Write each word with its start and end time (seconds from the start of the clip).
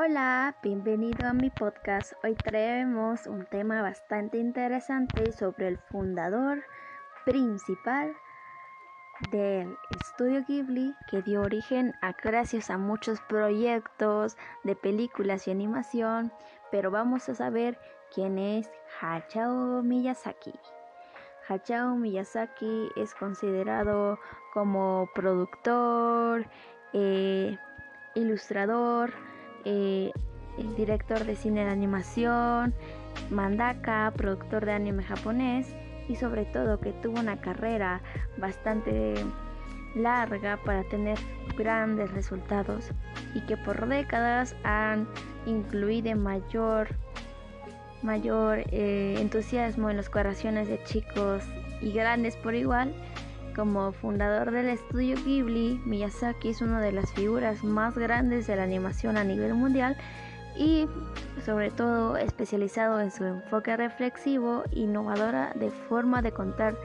Hola, 0.00 0.54
bienvenido 0.62 1.26
a 1.26 1.32
mi 1.32 1.50
podcast. 1.50 2.12
Hoy 2.22 2.36
traemos 2.36 3.26
un 3.26 3.44
tema 3.46 3.82
bastante 3.82 4.38
interesante 4.38 5.32
sobre 5.32 5.66
el 5.66 5.78
fundador 5.90 6.62
principal 7.24 8.14
del 9.32 9.76
estudio 10.00 10.44
Ghibli 10.46 10.94
que 11.10 11.22
dio 11.22 11.40
origen 11.40 11.94
a 12.00 12.12
gracias 12.12 12.70
a 12.70 12.78
muchos 12.78 13.20
proyectos 13.22 14.36
de 14.62 14.76
películas 14.76 15.48
y 15.48 15.50
animación, 15.50 16.32
pero 16.70 16.92
vamos 16.92 17.28
a 17.28 17.34
saber 17.34 17.76
quién 18.14 18.38
es 18.38 18.70
Hayao 19.00 19.82
Miyazaki. 19.82 20.54
Hayao 21.48 21.96
Miyazaki 21.96 22.88
es 22.94 23.16
considerado 23.16 24.20
como 24.54 25.08
productor, 25.12 26.46
eh, 26.92 27.58
ilustrador, 28.14 29.12
eh, 29.70 30.12
director 30.76 31.24
de 31.24 31.36
cine 31.36 31.64
de 31.64 31.70
animación, 31.70 32.74
mandaka, 33.30 34.10
productor 34.16 34.64
de 34.64 34.72
anime 34.72 35.02
japonés 35.02 35.74
y 36.08 36.16
sobre 36.16 36.46
todo 36.46 36.80
que 36.80 36.92
tuvo 36.94 37.20
una 37.20 37.38
carrera 37.40 38.00
bastante 38.38 39.14
larga 39.94 40.58
para 40.64 40.84
tener 40.84 41.18
grandes 41.56 42.10
resultados 42.12 42.90
y 43.34 43.40
que 43.42 43.56
por 43.58 43.86
décadas 43.86 44.56
han 44.64 45.06
incluido 45.44 46.16
mayor 46.16 46.88
mayor 48.02 48.60
eh, 48.70 49.16
entusiasmo 49.18 49.90
en 49.90 49.96
los 49.96 50.08
corazones 50.08 50.68
de 50.68 50.82
chicos 50.84 51.42
y 51.82 51.92
grandes 51.92 52.36
por 52.36 52.54
igual 52.54 52.94
como 53.58 53.90
fundador 53.90 54.52
del 54.52 54.68
estudio 54.68 55.16
Ghibli, 55.16 55.82
Miyazaki 55.84 56.50
es 56.50 56.62
una 56.62 56.80
de 56.80 56.92
las 56.92 57.10
figuras 57.10 57.64
más 57.64 57.98
grandes 57.98 58.46
de 58.46 58.54
la 58.54 58.62
animación 58.62 59.16
a 59.16 59.24
nivel 59.24 59.52
mundial 59.54 59.96
y 60.56 60.86
sobre 61.44 61.72
todo 61.72 62.16
especializado 62.16 63.00
en 63.00 63.10
su 63.10 63.24
enfoque 63.24 63.76
reflexivo 63.76 64.62
e 64.70 64.78
innovadora 64.78 65.54
de 65.56 65.70
forma 65.70 66.22
de 66.22 66.30
contar 66.30 66.76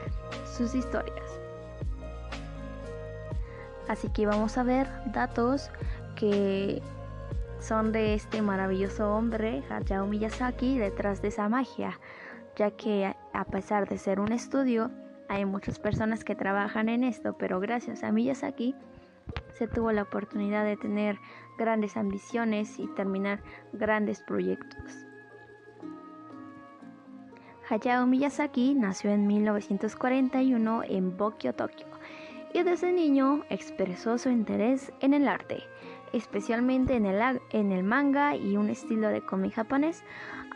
sus 0.56 0.74
historias. 0.74 1.38
Así 3.86 4.08
que 4.08 4.26
vamos 4.26 4.58
a 4.58 4.64
ver 4.64 4.88
datos 5.12 5.70
que 6.16 6.82
son 7.60 7.92
de 7.92 8.14
este 8.14 8.42
maravilloso 8.42 9.14
hombre, 9.14 9.62
Hayao 9.70 10.08
Miyazaki, 10.08 10.76
detrás 10.76 11.22
de 11.22 11.28
esa 11.28 11.48
magia, 11.48 12.00
ya 12.56 12.72
que 12.72 13.14
a 13.32 13.44
pesar 13.44 13.88
de 13.88 13.96
ser 13.96 14.18
un 14.18 14.32
estudio, 14.32 14.90
hay 15.28 15.44
muchas 15.44 15.78
personas 15.78 16.24
que 16.24 16.34
trabajan 16.34 16.88
en 16.88 17.04
esto, 17.04 17.36
pero 17.38 17.60
gracias 17.60 18.02
a 18.02 18.12
Miyazaki 18.12 18.74
se 19.52 19.68
tuvo 19.68 19.92
la 19.92 20.02
oportunidad 20.02 20.64
de 20.64 20.76
tener 20.76 21.18
grandes 21.58 21.96
ambiciones 21.96 22.78
y 22.78 22.86
terminar 22.88 23.40
grandes 23.72 24.22
proyectos. 24.22 25.06
Hayao 27.68 28.06
Miyazaki 28.06 28.74
nació 28.74 29.10
en 29.10 29.26
1941 29.26 30.82
en 30.86 31.16
Bokyo, 31.16 31.54
Tokio, 31.54 31.86
y 32.52 32.62
desde 32.62 32.92
niño 32.92 33.42
expresó 33.48 34.18
su 34.18 34.28
interés 34.28 34.92
en 35.00 35.14
el 35.14 35.26
arte, 35.26 35.62
especialmente 36.16 36.94
en 36.94 37.06
el, 37.06 37.40
en 37.50 37.72
el 37.72 37.82
manga 37.82 38.36
y 38.36 38.56
un 38.56 38.70
estilo 38.70 39.08
de 39.08 39.20
cómic 39.20 39.54
japonés, 39.54 40.04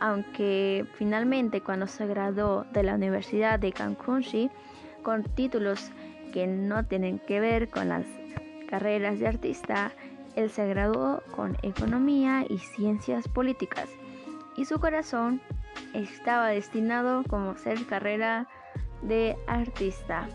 aunque 0.00 0.86
finalmente 0.94 1.60
cuando 1.60 1.86
se 1.86 2.06
graduó 2.06 2.64
de 2.72 2.82
la 2.82 2.94
Universidad 2.94 3.58
de 3.58 3.72
Kankunshi 3.72 4.50
con 5.02 5.24
títulos 5.24 5.90
que 6.32 6.46
no 6.46 6.84
tienen 6.84 7.18
que 7.18 7.40
ver 7.40 7.68
con 7.68 7.88
las 7.88 8.06
carreras 8.68 9.18
de 9.18 9.26
artista, 9.26 9.92
él 10.36 10.50
se 10.50 10.68
graduó 10.68 11.22
con 11.34 11.56
economía 11.62 12.44
y 12.48 12.58
ciencias 12.58 13.26
políticas 13.26 13.88
y 14.56 14.64
su 14.64 14.78
corazón 14.78 15.40
estaba 15.94 16.48
destinado 16.48 17.22
como 17.28 17.56
ser 17.56 17.86
carrera 17.86 18.46
de 19.02 19.36
artista. 19.46 20.28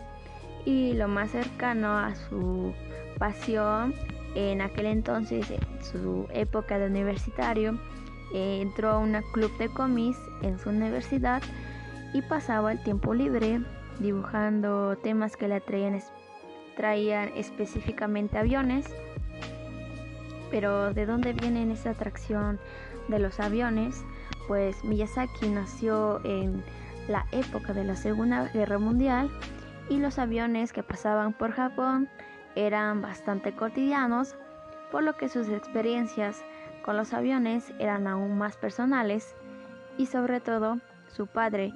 Y 0.64 0.94
lo 0.94 1.08
más 1.08 1.30
cercano 1.30 1.98
a 1.98 2.14
su 2.14 2.72
pasión 3.18 3.94
en 4.34 4.60
aquel 4.60 4.86
entonces, 4.86 5.50
en 5.50 5.84
su 5.84 6.26
época 6.32 6.78
de 6.78 6.86
universitario, 6.86 7.78
eh, 8.32 8.60
entró 8.60 8.90
a 8.90 8.98
una 8.98 9.22
club 9.32 9.56
de 9.58 9.68
cómics 9.68 10.18
en 10.42 10.58
su 10.58 10.70
universidad 10.70 11.42
y 12.12 12.22
pasaba 12.22 12.72
el 12.72 12.82
tiempo 12.82 13.14
libre 13.14 13.60
dibujando 13.98 14.96
temas 14.96 15.36
que 15.36 15.48
le 15.48 15.60
traían, 15.60 16.00
traían 16.76 17.30
específicamente 17.36 18.38
aviones. 18.38 18.86
Pero 20.50 20.92
¿de 20.92 21.06
dónde 21.06 21.32
viene 21.32 21.70
esa 21.72 21.90
atracción 21.90 22.58
de 23.08 23.18
los 23.18 23.40
aviones? 23.40 24.04
Pues 24.48 24.84
Miyazaki 24.84 25.48
nació 25.48 26.24
en 26.24 26.62
la 27.08 27.26
época 27.32 27.72
de 27.72 27.84
la 27.84 27.96
Segunda 27.96 28.48
Guerra 28.52 28.78
Mundial 28.78 29.30
y 29.88 29.98
los 29.98 30.18
aviones 30.18 30.72
que 30.72 30.82
pasaban 30.82 31.32
por 31.32 31.52
Japón 31.52 32.08
eran 32.54 33.00
bastante 33.00 33.54
cotidianos, 33.54 34.36
por 34.90 35.02
lo 35.02 35.14
que 35.14 35.28
sus 35.28 35.48
experiencias 35.48 36.44
con 36.84 36.96
los 36.96 37.12
aviones 37.12 37.72
eran 37.78 38.06
aún 38.06 38.36
más 38.38 38.56
personales 38.56 39.34
y 39.96 40.06
sobre 40.06 40.40
todo 40.40 40.78
su 41.08 41.26
padre 41.26 41.72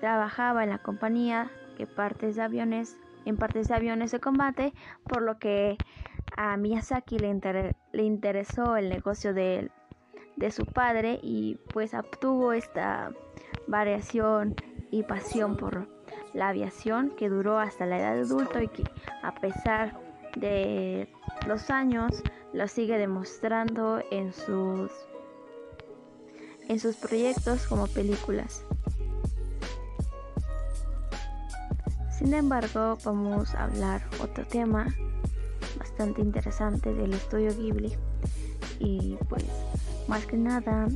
trabajaba 0.00 0.64
en 0.64 0.70
la 0.70 0.78
compañía 0.78 1.50
que 1.76 1.86
partes 1.86 2.36
de 2.36 2.42
aviones 2.42 2.96
en 3.24 3.36
partes 3.36 3.68
de 3.68 3.74
aviones 3.74 4.10
de 4.10 4.20
combate, 4.20 4.72
por 5.04 5.20
lo 5.20 5.38
que 5.38 5.76
a 6.36 6.56
Miyazaki 6.56 7.18
le, 7.18 7.74
le 7.92 8.02
interesó 8.02 8.76
el 8.76 8.88
negocio 8.88 9.34
de, 9.34 9.70
de 10.36 10.50
su 10.50 10.64
padre 10.64 11.18
y 11.22 11.58
pues 11.72 11.92
obtuvo 11.92 12.52
esta 12.52 13.12
variación 13.66 14.54
y 14.90 15.02
pasión 15.02 15.56
por 15.56 15.88
la 16.32 16.48
aviación 16.48 17.10
que 17.10 17.28
duró 17.28 17.58
hasta 17.58 17.84
la 17.84 17.98
edad 17.98 18.18
adulta 18.18 18.62
y 18.62 18.68
que 18.68 18.84
a 19.22 19.34
pesar 19.34 20.07
de 20.40 21.08
los 21.46 21.70
años 21.70 22.22
lo 22.52 22.68
sigue 22.68 22.98
demostrando 22.98 24.02
en 24.10 24.32
sus 24.32 24.90
en 26.68 26.78
sus 26.78 26.96
proyectos 26.96 27.66
como 27.66 27.86
películas. 27.86 28.62
Sin 32.10 32.34
embargo, 32.34 32.98
vamos 33.04 33.54
a 33.54 33.64
hablar 33.64 34.02
otro 34.22 34.44
tema 34.46 34.86
bastante 35.78 36.20
interesante 36.20 36.92
del 36.92 37.14
estudio 37.14 37.54
Ghibli 37.56 37.96
y 38.80 39.16
pues 39.28 39.44
más 40.08 40.26
que 40.26 40.36
nada 40.36 40.88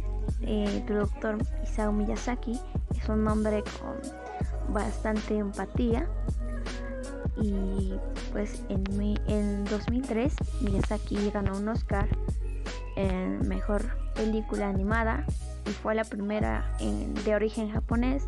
el 0.43 0.83
productor 0.83 1.39
Isao 1.63 1.93
Miyazaki 1.93 2.61
es 2.97 3.09
un 3.09 3.27
hombre 3.29 3.63
con 3.81 4.75
bastante 4.75 5.39
empatía 5.39 6.09
y 7.41 7.95
pues 8.33 8.65
en, 8.69 8.85
en 9.29 9.65
2003 9.67 10.35
Miyazaki 10.63 11.31
ganó 11.31 11.57
un 11.57 11.69
Oscar 11.69 12.09
en 12.97 13.47
Mejor 13.47 13.85
Película 14.15 14.69
Animada 14.69 15.25
y 15.67 15.71
fue 15.71 15.95
la 15.95 16.05
primera 16.05 16.77
de 17.25 17.35
origen 17.35 17.71
japonés. 17.71 18.25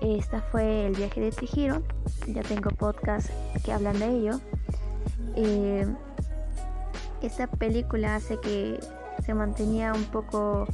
Esta 0.00 0.40
fue 0.40 0.86
El 0.86 0.94
viaje 0.94 1.20
de 1.20 1.30
Chihiro, 1.30 1.82
ya 2.26 2.42
tengo 2.42 2.70
podcasts 2.70 3.30
que 3.64 3.72
hablan 3.72 3.98
de 3.98 4.08
ello. 4.08 4.40
Eh, 5.36 5.86
esta 7.20 7.46
película 7.46 8.16
hace 8.16 8.38
que 8.40 8.80
se 9.24 9.34
mantenía 9.34 9.92
un 9.92 10.04
poco 10.04 10.66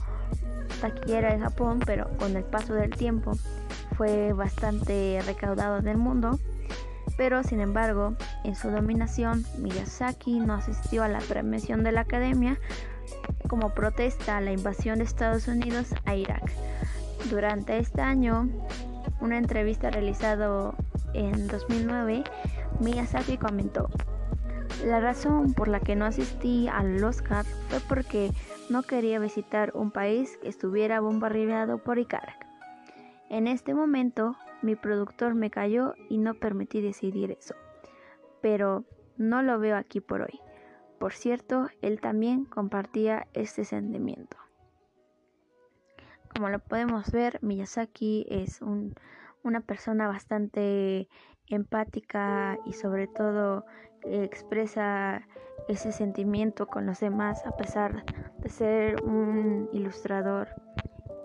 taquillera 0.81 1.35
en 1.35 1.41
Japón, 1.41 1.81
pero 1.85 2.09
con 2.19 2.37
el 2.37 2.45
paso 2.45 2.75
del 2.75 2.91
tiempo 2.91 3.33
fue 3.97 4.33
bastante 4.33 5.21
recaudado 5.27 5.79
en 5.79 5.89
el 5.89 5.97
mundo 5.97 6.39
pero 7.17 7.43
sin 7.43 7.61
embargo, 7.61 8.15
en 8.45 8.55
su 8.55 8.71
dominación, 8.71 9.45
Miyazaki 9.59 10.41
no 10.41 10.55
asistió 10.55 11.03
a 11.03 11.09
la 11.09 11.21
premiación 11.21 11.83
de 11.83 11.93
la 11.93 12.03
Academia 12.03 12.59
como 13.49 13.71
protesta 13.75 14.37
a 14.37 14.41
la 14.41 14.53
invasión 14.53 14.99
de 14.99 15.05
Estados 15.05 15.49
Unidos 15.49 15.95
a 16.05 16.15
Irak. 16.15 16.51
Durante 17.31 17.79
este 17.79 18.03
año, 18.03 18.49
una 19.21 19.39
entrevista 19.39 19.91
realizada 19.91 20.75
en 21.15 21.47
2009, 21.49 22.25
Miyazaki 22.81 23.39
comentó, 23.39 23.89
la 24.85 25.01
razón 25.01 25.55
por 25.55 25.69
la 25.69 25.81
que 25.81 25.97
no 25.97 26.05
asistí 26.05 26.69
al 26.69 27.03
Oscar 27.03 27.45
fue 27.69 27.81
porque 27.89 28.31
no 28.69 28.83
quería 28.83 29.19
visitar 29.19 29.73
un 29.75 29.91
país 29.91 30.39
que 30.43 30.49
estuviera 30.49 31.01
bombardeado 31.01 31.79
por 31.79 31.99
Irak. 31.99 32.46
En 33.29 33.47
este 33.47 33.75
momento, 33.75 34.37
mi 34.63 34.77
productor 34.77 35.35
me 35.35 35.51
cayó 35.51 35.95
y 36.09 36.19
no 36.19 36.35
permití 36.35 36.81
decidir 36.81 37.33
eso. 37.33 37.55
Pero 38.41 38.85
no 39.17 39.43
lo 39.43 39.59
veo 39.59 39.77
aquí 39.77 40.01
por 40.01 40.23
hoy. 40.23 40.41
Por 40.99 41.13
cierto, 41.13 41.69
él 41.83 42.01
también 42.01 42.45
compartía 42.45 43.27
este 43.35 43.65
sentimiento. 43.65 44.37
Como 46.35 46.49
lo 46.49 46.59
podemos 46.59 47.11
ver, 47.11 47.39
Miyazaki 47.43 48.27
es 48.29 48.61
una 49.43 49.61
persona 49.61 50.07
bastante 50.07 51.09
empática 51.49 52.59
y 52.65 52.73
sobre 52.73 53.07
todo 53.07 53.65
expresa 54.03 55.27
ese 55.69 55.93
sentimiento 55.93 56.67
con 56.67 56.87
los 56.87 57.01
demás 57.01 57.45
a 57.47 57.57
pesar 57.57 58.05
de 58.39 58.49
ser 58.49 59.03
un 59.03 59.69
ilustrador 59.73 60.49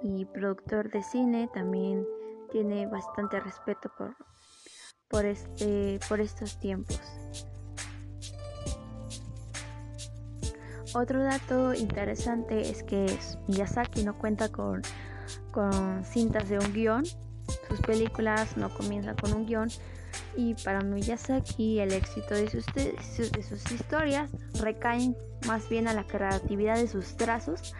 y 0.04 0.26
productor 0.26 0.90
de 0.90 1.04
cine 1.04 1.50
también 1.54 2.06
tiene 2.52 2.88
bastante 2.88 3.40
respeto 3.40 3.92
por, 3.98 4.16
por, 5.08 5.26
este, 5.26 6.00
por 6.08 6.20
estos 6.20 6.60
tiempos. 6.60 7.00
Otro 10.94 11.24
dato 11.24 11.74
interesante 11.74 12.70
es 12.70 12.84
que 12.84 13.06
Miyazaki 13.48 14.04
no 14.04 14.18
cuenta 14.18 14.52
con, 14.52 14.82
con 15.52 16.04
cintas 16.04 16.50
de 16.50 16.60
un 16.60 16.74
guion, 16.74 17.06
sus 17.70 17.80
películas 17.82 18.58
no 18.58 18.70
comienzan 18.74 19.16
con 19.16 19.34
un 19.34 19.46
guion 19.46 19.70
y 20.36 20.56
para 20.56 20.82
Miyazaki 20.82 21.80
el 21.80 21.94
éxito 21.94 22.34
de 22.34 22.50
sus, 22.50 22.66
de 22.74 23.44
sus 23.44 23.72
historias 23.72 24.32
recaen 24.60 25.16
más 25.48 25.70
bien 25.70 25.88
a 25.88 25.94
la 25.94 26.06
creatividad 26.06 26.76
de 26.76 26.88
sus 26.88 27.16
trazos 27.16 27.74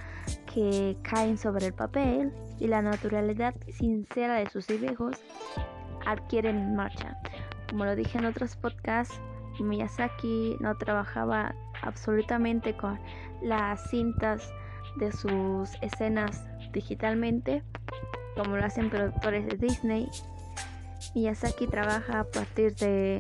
que 0.54 0.98
caen 1.04 1.38
sobre 1.38 1.68
el 1.68 1.74
papel 1.74 2.32
y 2.60 2.68
la 2.68 2.82
naturalidad 2.82 3.56
sincera 3.70 4.36
de 4.36 4.50
sus 4.50 4.68
dibujos 4.68 5.16
adquieren 6.06 6.76
marcha. 6.76 7.18
Como 7.70 7.86
lo 7.86 7.96
dije 7.96 8.18
en 8.18 8.26
otros 8.26 8.56
podcasts, 8.56 9.20
Miyazaki 9.60 10.58
no 10.60 10.76
trabajaba 10.78 11.56
absolutamente 11.82 12.76
con 12.76 13.00
las 13.42 13.90
cintas 13.90 14.52
de 14.98 15.12
sus 15.12 15.70
escenas 15.82 16.44
digitalmente, 16.74 17.64
como 18.36 18.58
lo 18.58 18.66
hacen 18.66 18.90
productores 18.90 19.46
de 19.48 19.58
Disney. 19.58 20.10
Miyazaki 21.16 21.68
trabaja 21.68 22.22
a 22.22 22.24
partir 22.24 22.76
de 22.76 23.20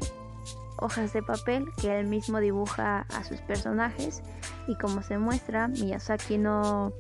hojas 0.77 1.13
de 1.13 1.21
papel 1.21 1.65
que 1.79 1.99
él 1.99 2.07
mismo 2.07 2.39
dibuja 2.39 3.05
a 3.13 3.23
sus 3.23 3.39
personajes 3.41 4.21
y 4.67 4.75
como 4.75 5.01
se 5.01 5.17
muestra, 5.17 5.67
Miyazaki 5.67 6.37
no, 6.37 6.93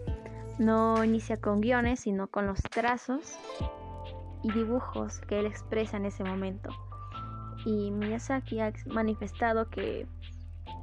no 0.61 1.03
inicia 1.03 1.37
con 1.37 1.59
guiones, 1.59 2.01
sino 2.01 2.27
con 2.27 2.45
los 2.45 2.61
trazos 2.61 3.39
y 4.43 4.51
dibujos 4.51 5.19
que 5.21 5.39
él 5.39 5.47
expresa 5.47 5.97
en 5.97 6.05
ese 6.05 6.23
momento. 6.23 6.69
Y 7.65 7.89
Miyazaki 7.89 8.59
ha 8.59 8.71
manifestado 8.85 9.69
que 9.69 10.07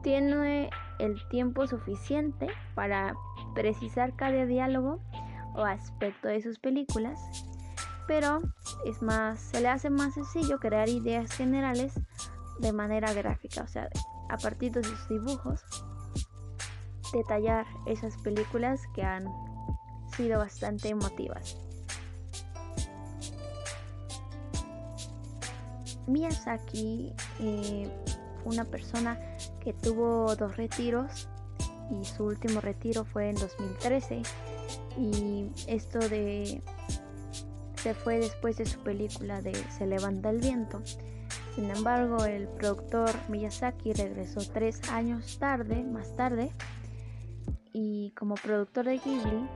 tiene 0.03 0.71
el 0.99 1.17
tiempo 1.29 1.67
suficiente 1.69 2.49
para 2.75 3.15
precisar 3.55 4.17
cada 4.17 4.47
diálogo 4.47 5.01
o 5.55 5.65
aspecto 5.65 6.27
de 6.27 6.43
sus 6.43 6.59
películas, 6.59 7.21
pero 8.09 8.41
es 8.85 9.01
más, 9.01 9.39
se 9.39 9.61
le 9.61 9.69
hace 9.69 9.91
más 9.91 10.15
sencillo 10.15 10.59
crear 10.59 10.89
ideas 10.89 11.31
generales 11.33 11.95
de 12.59 12.73
manera 12.73 13.13
gráfica, 13.13 13.63
o 13.63 13.69
sea, 13.69 13.89
a 14.29 14.37
partir 14.39 14.73
de 14.73 14.83
sus 14.83 15.09
dibujos, 15.09 15.63
detallar 17.13 17.65
esas 17.87 18.17
películas 18.19 18.83
que 18.95 19.03
han 19.03 19.25
sido 20.19 20.41
bastante 20.41 20.89
emotivas. 20.89 21.57
Miyazaki, 26.09 27.13
eh, 27.39 27.89
una 28.45 28.65
persona 28.65 29.17
que 29.63 29.73
tuvo 29.73 30.35
dos 30.35 30.57
retiros 30.57 31.29
y 31.93 32.05
su 32.05 32.25
último 32.25 32.61
retiro 32.61 33.05
fue 33.05 33.31
en 33.31 33.37
2013 33.37 34.23
y 34.99 35.51
esto 35.69 36.01
de 36.01 36.61
se 37.77 37.95
fue 37.95 38.19
después 38.19 38.57
de 38.57 38.67
su 38.67 38.81
película 38.81 39.41
de 39.41 39.55
Se 39.71 39.87
levanta 39.87 40.31
el 40.31 40.41
viento. 40.41 40.83
Sin 41.55 41.71
embargo, 41.71 42.25
el 42.25 42.49
productor 42.49 43.11
Miyazaki 43.29 43.93
regresó 43.93 44.41
tres 44.53 44.81
años 44.91 45.39
tarde, 45.39 45.85
más 45.85 46.17
tarde, 46.17 46.51
y 47.73 48.11
como 48.17 48.35
productor 48.35 48.87
de 48.87 48.99
Ghibli, 48.99 49.49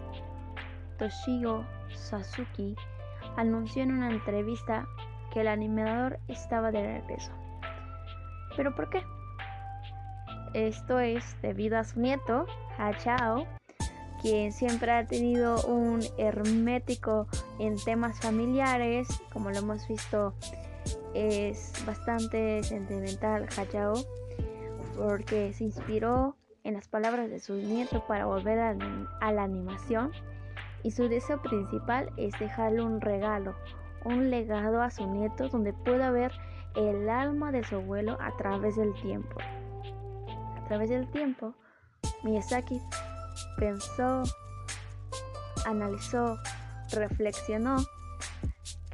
Toshio 1.03 1.65
Sasuke 1.97 2.77
anunció 3.37 3.83
en 3.83 3.91
una 3.91 4.13
entrevista 4.13 4.87
que 5.33 5.41
el 5.41 5.49
animador 5.49 6.21
estaba 6.29 6.71
de 6.71 7.01
regreso. 7.01 7.33
¿Pero 8.57 8.73
por 8.77 8.89
qué? 8.89 9.03
Esto 10.55 11.01
es 11.01 11.25
debido 11.43 11.77
a 11.77 11.83
su 11.83 11.99
nieto, 11.99 12.47
Hachao, 12.79 13.49
quien 14.21 14.53
siempre 14.53 14.93
ha 14.93 15.05
tenido 15.05 15.61
un 15.65 16.05
hermético 16.19 17.27
en 17.59 17.83
temas 17.83 18.21
familiares, 18.21 19.09
como 19.33 19.51
lo 19.51 19.59
hemos 19.59 19.89
visto, 19.89 20.35
es 21.15 21.73
bastante 21.85 22.63
sentimental 22.63 23.49
Hachao, 23.57 23.95
porque 24.97 25.53
se 25.53 25.65
inspiró 25.65 26.37
en 26.63 26.75
las 26.75 26.87
palabras 26.87 27.29
de 27.29 27.41
su 27.41 27.55
nieto 27.55 28.07
para 28.07 28.27
volver 28.27 28.61
a, 28.61 28.77
a 29.21 29.33
la 29.33 29.43
animación 29.43 30.13
y 30.83 30.91
su 30.91 31.09
deseo 31.09 31.41
principal 31.41 32.13
es 32.17 32.39
dejarle 32.39 32.83
un 32.83 33.01
regalo, 33.01 33.55
un 34.05 34.31
legado 34.31 34.83
a 34.83 34.91
su 34.91 35.07
nieto 35.07 35.49
donde 35.49 35.73
pueda 35.73 36.11
ver 36.11 36.33
el 36.75 37.09
alma 37.09 37.53
de 37.53 37.63
su 37.65 37.77
abuelo 37.77 38.19
a 38.21 38.37
través 38.37 38.77
del 38.77 38.95
tiempo. 38.95 39.37
Través 40.69 40.89
del 40.89 41.07
tiempo, 41.11 41.55
Miyazaki 42.23 42.81
pensó, 43.59 44.23
analizó, 45.67 46.39
reflexionó 46.93 47.77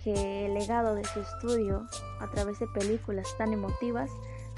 que 0.03 0.47
el 0.47 0.55
legado 0.55 0.95
de 0.95 1.05
su 1.05 1.21
estudio 1.21 1.87
a 2.21 2.29
través 2.31 2.59
de 2.59 2.67
películas 2.69 3.27
tan 3.37 3.53
emotivas 3.53 4.11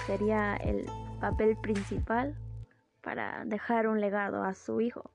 sería 0.07 0.57
el 0.57 0.87
papel 1.21 1.57
principal 1.59 2.39
para 3.03 3.45
dejar 3.45 3.87
un 3.87 4.01
legado 4.01 4.43
a 4.43 4.55
su 4.55 4.81
hijo 4.81 5.11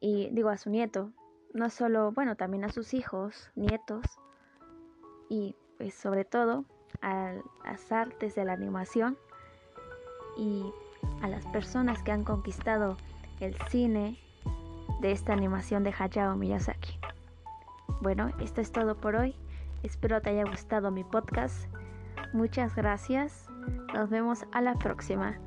y 0.00 0.28
digo 0.32 0.50
a 0.50 0.58
su 0.58 0.68
nieto, 0.68 1.12
no 1.52 1.70
solo, 1.70 2.12
bueno, 2.12 2.36
también 2.36 2.64
a 2.64 2.70
sus 2.70 2.94
hijos, 2.94 3.50
nietos 3.54 4.04
y 5.28 5.56
pues 5.78 5.94
sobre 5.94 6.24
todo 6.24 6.64
a 7.00 7.34
las 7.64 7.90
artes 7.92 8.34
de 8.34 8.44
la 8.44 8.52
animación 8.52 9.18
y 10.36 10.64
a 11.22 11.28
las 11.28 11.46
personas 11.46 12.02
que 12.02 12.12
han 12.12 12.24
conquistado 12.24 12.96
el 13.40 13.56
cine 13.68 14.18
de 15.00 15.12
esta 15.12 15.32
animación 15.32 15.82
de 15.82 15.94
Hayao 15.98 16.36
Miyazaki. 16.36 16.98
Bueno, 18.00 18.30
esto 18.40 18.60
es 18.60 18.72
todo 18.72 18.96
por 18.96 19.16
hoy. 19.16 19.34
Espero 19.82 20.20
te 20.20 20.30
haya 20.30 20.44
gustado 20.44 20.90
mi 20.90 21.04
podcast. 21.04 21.66
Muchas 22.32 22.74
gracias. 22.74 23.48
Nos 23.94 24.10
vemos 24.10 24.44
a 24.52 24.60
la 24.60 24.74
próxima. 24.74 25.38